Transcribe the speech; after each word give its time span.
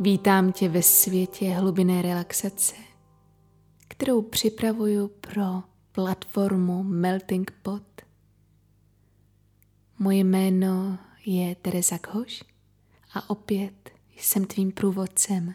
Vítám 0.00 0.52
tě 0.52 0.68
ve 0.68 0.82
světě 0.82 1.50
hlubinné 1.50 2.02
relaxace, 2.02 2.74
kterou 3.88 4.22
připravuju 4.22 5.08
pro 5.08 5.62
platformu 5.92 6.82
Melting 6.82 7.50
Pot. 7.62 7.82
Moje 9.98 10.18
jméno 10.18 10.98
je 11.26 11.54
Teresa 11.54 11.98
Koš 11.98 12.44
a 13.14 13.30
opět 13.30 13.90
jsem 14.16 14.44
tvým 14.44 14.72
průvodcem. 14.72 15.54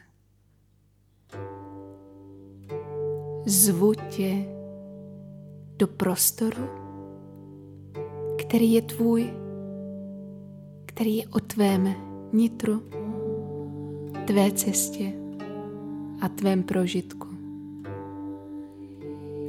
Zvu 3.45 3.93
tě 3.93 4.45
do 5.77 5.87
prostoru, 5.87 6.69
který 8.39 8.73
je 8.73 8.81
tvůj, 8.81 9.33
který 10.85 11.17
je 11.17 11.27
o 11.27 11.39
tvém 11.39 11.95
nitru 12.33 13.02
tvé 14.25 14.51
cestě 14.51 15.13
a 16.21 16.29
tvém 16.29 16.63
prožitku. 16.63 17.27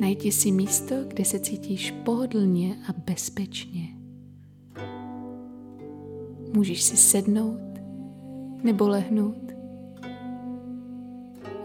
Najdi 0.01 0.33
si 0.33 0.53
místo, 0.53 0.95
kde 1.09 1.25
se 1.25 1.39
cítíš 1.39 1.91
pohodlně 1.91 2.77
a 2.89 2.93
bezpečně. 3.07 3.89
Můžeš 6.53 6.83
si 6.83 6.97
sednout 6.97 7.81
nebo 8.63 8.89
lehnout. 8.89 9.53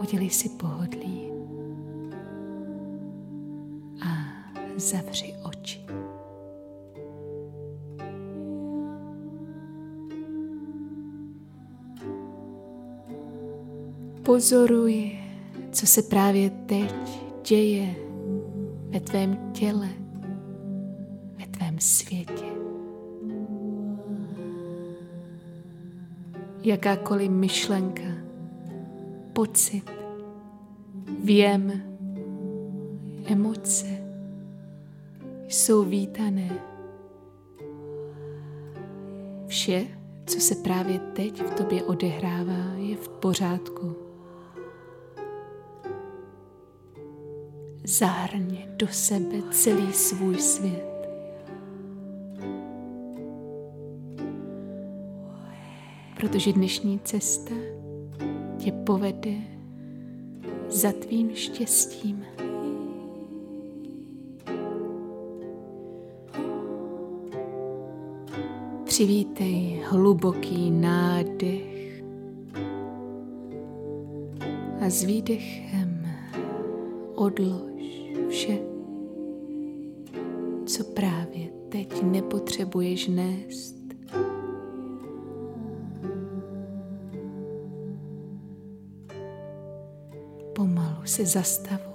Udělej 0.00 0.30
si 0.30 0.48
pohodlí 0.48 1.30
a 4.06 4.08
zavři 4.76 5.34
Pozoruj, 14.30 15.18
co 15.72 15.86
se 15.86 16.02
právě 16.02 16.50
teď 16.50 16.94
děje 17.48 17.94
ve 18.88 19.00
tvém 19.00 19.52
těle, 19.52 19.88
ve 21.38 21.46
tvém 21.46 21.78
světě. 21.78 22.44
Jakákoliv 26.62 27.30
myšlenka, 27.30 28.02
pocit, 29.32 29.90
věm, 31.24 31.72
emoce 33.26 33.86
jsou 35.48 35.84
vítané. 35.84 36.50
Vše, 39.46 39.86
co 40.26 40.40
se 40.40 40.54
právě 40.54 40.98
teď 40.98 41.42
v 41.42 41.54
tobě 41.54 41.82
odehrává, 41.82 42.74
je 42.76 42.96
v 42.96 43.08
pořádku. 43.08 44.09
Zahrň 47.90 48.58
do 48.76 48.86
sebe 48.88 49.36
celý 49.50 49.92
svůj 49.92 50.38
svět. 50.38 51.08
Protože 56.16 56.52
dnešní 56.52 57.00
cesta 57.04 57.54
tě 58.58 58.72
povede 58.72 59.34
za 60.68 60.92
tvým 60.92 61.30
štěstím. 61.34 62.24
Přivítej 68.84 69.82
hluboký 69.88 70.70
nádech 70.70 72.02
a 74.80 74.90
s 74.90 75.04
výdechem 75.04 76.06
odlož 77.14 77.69
vše, 78.28 78.58
co 80.66 80.84
právě 80.84 81.48
teď 81.68 82.02
nepotřebuješ 82.02 83.08
nést. 83.08 83.76
Pomalu 90.52 91.04
se 91.04 91.26
zastavuj. 91.26 91.90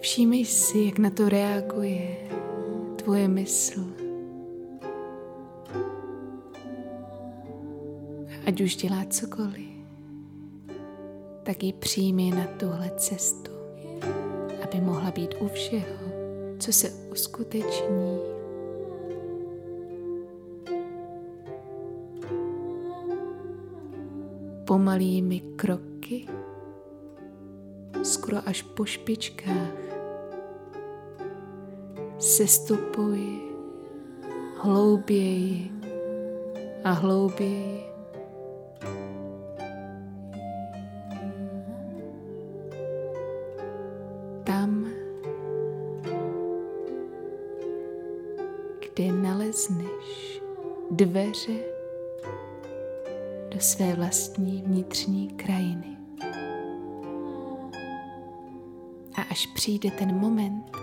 Všímej 0.00 0.44
si, 0.44 0.78
jak 0.78 0.98
na 0.98 1.10
to 1.10 1.28
reaguje 1.28 2.16
tvoje 2.96 3.28
mysl. 3.28 4.01
Ať 8.46 8.60
už 8.60 8.76
dělá 8.76 9.04
cokoliv, 9.04 9.72
tak 11.42 11.62
ji 11.62 11.72
přijmi 11.72 12.30
na 12.30 12.46
tuhle 12.46 12.90
cestu, 12.96 13.52
aby 14.64 14.80
mohla 14.80 15.10
být 15.10 15.34
u 15.40 15.48
všeho, 15.48 15.96
co 16.58 16.72
se 16.72 16.90
uskuteční. 16.90 18.18
Pomalými 24.64 25.40
kroky, 25.40 26.26
skoro 28.02 28.38
až 28.46 28.62
po 28.62 28.84
špičkách, 28.84 29.82
sestupuj 32.18 33.40
hlouběji 34.62 35.70
a 36.84 36.90
hlouběji 36.92 37.91
kdy 48.94 49.12
nalezneš 49.12 50.40
dveře 50.90 51.52
do 53.48 53.60
své 53.60 53.94
vlastní 53.94 54.62
vnitřní 54.62 55.28
krajiny. 55.28 55.96
A 59.14 59.22
až 59.30 59.46
přijde 59.46 59.90
ten 59.90 60.18
moment, 60.18 60.76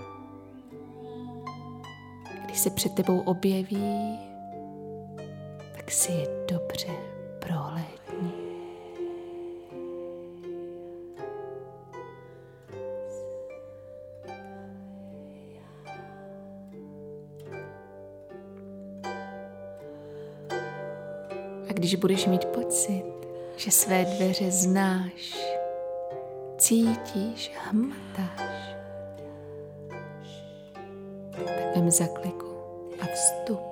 kdy 2.46 2.56
se 2.56 2.70
před 2.70 2.94
tebou 2.94 3.20
objeví, 3.20 4.20
tak 5.76 5.92
si 5.92 6.12
je 6.12 6.28
dobře 6.52 6.96
prohlédni. 7.40 8.49
Když 21.90 22.00
budeš 22.00 22.26
mít 22.26 22.46
pocit, 22.46 23.04
že 23.58 23.72
své 23.72 24.06
dveře 24.06 24.52
znáš, 24.52 25.38
cítíš, 26.58 27.52
hmatáš, 27.56 28.76
tak 31.32 31.76
vem 31.76 31.92
zakliku 31.92 32.56
a 33.02 33.06
vstup. 33.06 33.69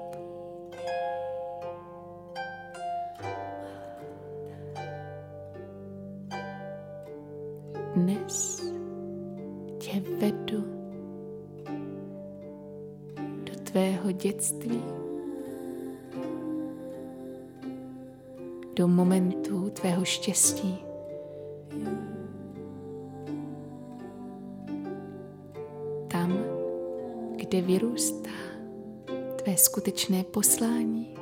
Tvého 19.79 20.05
štěstí. 20.05 20.77
Tam, 26.07 26.37
kde 27.35 27.61
vyrůstá 27.61 28.29
tvé 29.35 29.57
skutečné 29.57 30.23
poslání. 30.23 31.15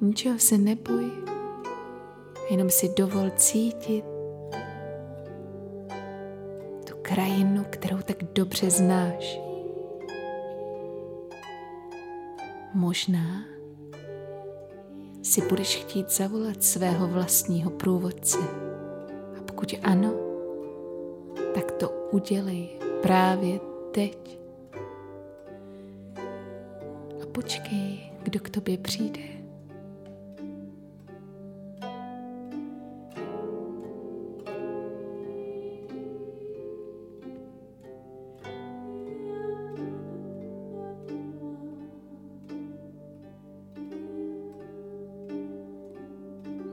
Ničeho 0.00 0.38
se 0.38 0.58
neboj, 0.58 1.10
jenom 2.50 2.70
si 2.70 2.94
dovol 2.96 3.30
cítit 3.36 4.04
tu 6.88 6.94
krajinu, 7.02 7.64
kterou 7.70 7.98
tak 7.98 8.16
dobře 8.22 8.70
znáš. 8.70 9.51
Možná 12.82 13.44
si 15.22 15.42
budeš 15.48 15.76
chtít 15.76 16.10
zavolat 16.10 16.62
svého 16.62 17.08
vlastního 17.08 17.70
průvodce. 17.70 18.38
A 19.38 19.42
pokud 19.46 19.74
ano, 19.82 20.12
tak 21.54 21.72
to 21.72 21.90
udělej 22.10 22.68
právě 23.02 23.60
teď. 23.92 24.38
A 27.22 27.26
počkej, 27.32 28.12
kdo 28.22 28.40
k 28.40 28.50
tobě 28.50 28.78
přijde. 28.78 29.41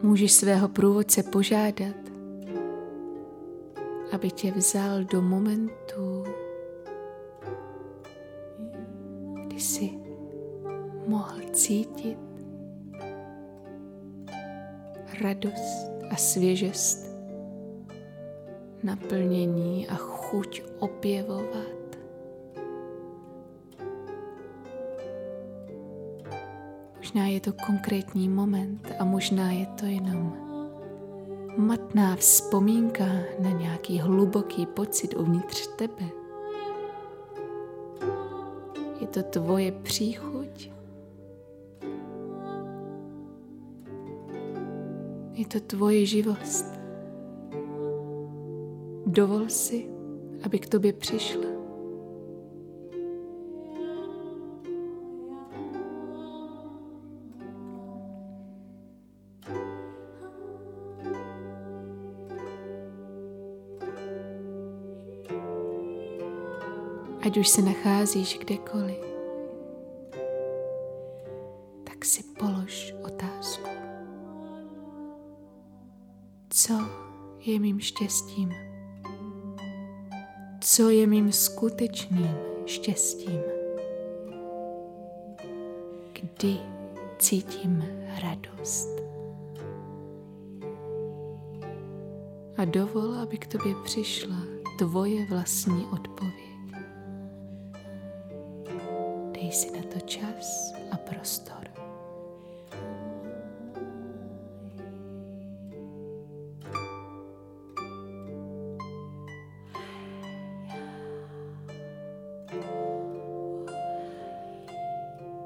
Můžeš 0.10 0.32
svého 0.32 0.70
průvodce 0.70 1.24
požádat, 1.24 1.96
aby 4.12 4.32
tě 4.32 4.52
vzal 4.52 5.04
do 5.04 5.22
momentu, 5.22 6.24
kdy 9.48 9.60
jsi 9.60 9.90
mohl 11.08 11.40
cítit 11.52 12.18
radost 15.22 15.92
a 16.12 16.16
svěžest, 16.16 17.16
naplnění 18.84 19.88
a 19.88 19.96
chuť 19.96 20.64
objevovat 20.80 21.79
Možná 27.10 27.28
je 27.28 27.40
to 27.40 27.54
konkrétní 27.66 28.30
moment 28.30 28.92
a 29.00 29.06
možná 29.06 29.52
je 29.52 29.66
to 29.66 29.86
jenom 29.86 30.34
matná 31.58 32.16
vzpomínka 32.16 33.06
na 33.40 33.50
nějaký 33.50 34.00
hluboký 34.00 34.66
pocit 34.66 35.18
uvnitř 35.18 35.68
tebe. 35.68 36.10
Je 39.02 39.08
to 39.08 39.24
tvoje 39.24 39.72
příchuť? 39.72 40.72
Je 45.34 45.46
to 45.46 45.60
tvoje 45.60 46.06
živost. 46.06 46.66
Dovol 49.06 49.50
si, 49.50 49.90
aby 50.44 50.60
k 50.60 50.70
tobě 50.70 50.94
přišla. 50.94 51.59
Ať 67.30 67.38
už 67.38 67.48
se 67.50 67.62
nacházíš 67.62 68.38
kdekoliv, 68.42 69.06
tak 71.84 72.06
si 72.06 72.24
polož 72.24 72.96
otázku. 73.06 73.70
Co 76.50 76.74
je 77.40 77.60
mým 77.60 77.80
štěstím? 77.80 78.54
Co 80.62 80.90
je 80.90 81.08
mým 81.08 81.32
skutečným 81.32 82.36
štěstím? 82.66 83.42
Kdy 86.14 86.58
cítím 87.20 87.86
radost? 88.22 88.90
A 92.58 92.66
dovol, 92.66 93.16
aby 93.16 93.38
k 93.38 93.48
tobě 93.48 93.76
přišla 93.84 94.38
tvoje 94.78 95.26
vlastní 95.26 95.86
odpověď. 95.94 96.39
Dej 99.50 99.66
si 99.66 99.72
na 99.74 99.82
to 99.82 99.98
čas 100.06 100.78
a 100.94 100.98
prostor. 100.98 101.66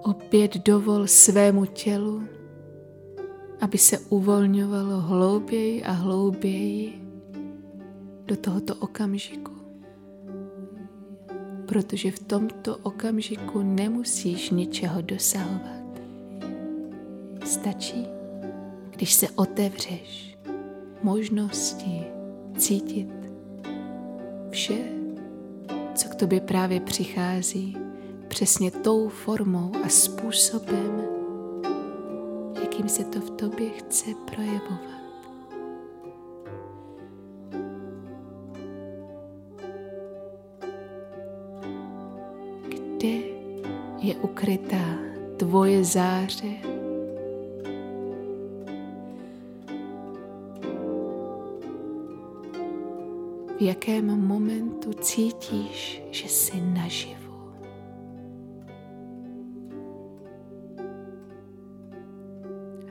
Opět 0.04 0.58
dovol 0.58 1.08
svému 1.08 1.66
tělu, 1.66 2.24
aby 3.62 3.78
se 3.78 4.00
uvolňovalo 4.00 5.00
hlouběji 5.00 5.84
a 5.84 5.92
hlouběji 5.92 7.08
do 8.26 8.36
tohoto 8.36 8.76
okamžiku 8.76 9.53
protože 11.74 12.12
v 12.12 12.20
tomto 12.20 12.78
okamžiku 12.78 13.62
nemusíš 13.64 14.50
ničeho 14.50 15.02
dosahovat. 15.02 16.02
Stačí, 17.46 18.06
když 18.90 19.14
se 19.14 19.30
otevřeš 19.30 20.38
možnosti 21.04 22.04
cítit 22.58 23.10
vše, 24.50 24.78
co 25.96 26.10
k 26.10 26.16
tobě 26.16 26.42
právě 26.42 26.80
přichází, 26.80 27.78
přesně 28.28 28.72
tou 28.72 29.10
formou 29.10 29.72
a 29.84 29.90
způsobem, 29.90 31.02
jakým 32.62 32.90
se 32.90 33.04
to 33.04 33.20
v 33.20 33.30
tobě 33.30 33.70
chce 33.70 34.06
projevovat. 34.26 34.93
Je 44.04 44.16
ukrytá 44.16 45.00
tvoje 45.38 45.84
záře. 45.84 46.52
V 53.58 53.62
jakém 53.62 54.28
momentu 54.28 54.94
cítíš, 54.94 56.04
že 56.12 56.28
jsi 56.28 56.62
naživu. 56.62 57.54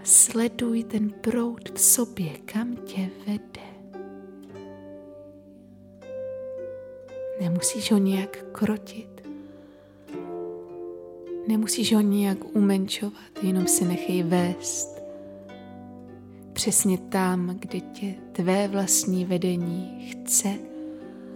Sleduj 0.03 0.85
ten 0.85 1.11
proud 1.11 1.71
v 1.71 1.81
sobě, 1.81 2.31
kam 2.45 2.77
tě 2.77 3.11
vede. 3.27 3.73
Nemusíš 7.41 7.93
ho 7.93 7.99
nějak 7.99 8.45
krotit. 8.53 9.12
Nemusíš 11.49 11.95
ho 11.95 12.01
nijak 12.01 12.57
umenčovat, 12.57 13.15
jenom 13.43 13.67
si 13.67 13.85
nechej 13.85 14.23
vést. 14.23 15.03
Přesně 16.53 16.99
tam, 16.99 17.57
kde 17.59 17.81
tě 17.81 18.15
tvé 18.33 18.69
vlastní 18.69 19.25
vedení 19.25 20.11
chce 20.11 20.59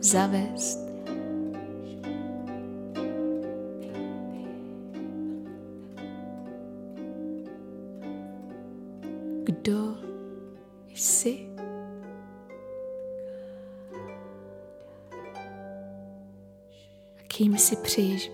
zavést. 0.00 0.78
Kdo 9.44 9.94
jsi? 10.94 11.48
A 17.16 17.22
kým 17.26 17.58
si 17.58 17.76
přeješ 17.76 18.30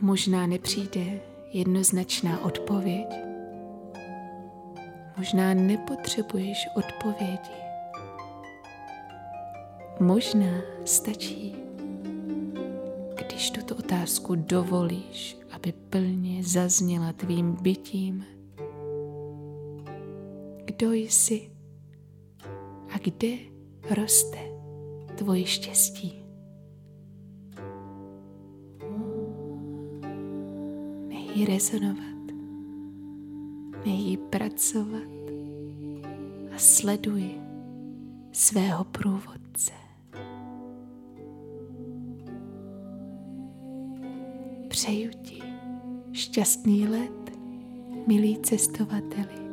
Možná 0.00 0.46
nepřijde 0.46 1.20
jednoznačná 1.52 2.44
odpověď. 2.44 3.06
Možná 5.16 5.54
nepotřebuješ 5.54 6.68
odpovědi. 6.76 7.60
Možná 10.00 10.60
stačí, 10.84 11.56
když 13.16 13.50
tuto 13.50 13.76
otázku 13.76 14.34
dovolíš 14.34 15.40
aby 15.60 15.72
plně 15.72 16.44
zazněla 16.44 17.12
tvým 17.12 17.52
bytím. 17.62 18.24
Kdo 20.64 20.92
jsi 20.92 21.50
a 22.90 22.98
kde 22.98 23.36
roste 23.90 24.38
tvoje 25.16 25.46
štěstí? 25.46 26.19
jí 31.40 31.46
rezonovat, 31.46 32.32
nech 33.86 34.00
ji 34.00 34.16
pracovat 34.16 35.10
a 36.54 36.58
sleduj 36.58 37.30
svého 38.32 38.84
průvodce. 38.84 39.72
Přeju 44.68 45.10
ti 45.22 45.42
šťastný 46.12 46.88
let, 46.88 47.38
milí 48.06 48.38
cestovateli. 48.38 49.49